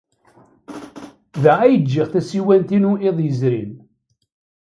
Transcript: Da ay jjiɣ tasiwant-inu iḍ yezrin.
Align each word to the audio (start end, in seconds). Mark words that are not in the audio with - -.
Da 1.43 1.53
ay 1.65 1.75
jjiɣ 1.81 2.07
tasiwant-inu 2.09 2.91
iḍ 3.07 3.17
yezrin. 3.25 3.71